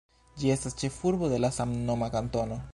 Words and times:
Ĝi 0.43 0.49
estas 0.53 0.75
ĉefurbo 0.79 1.31
de 1.35 1.39
la 1.45 1.53
samnoma 1.61 2.13
kantono. 2.19 2.63